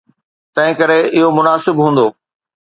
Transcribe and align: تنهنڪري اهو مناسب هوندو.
تنهنڪري 0.53 0.97
اهو 1.17 1.27
مناسب 1.37 1.75
هوندو. 1.83 2.07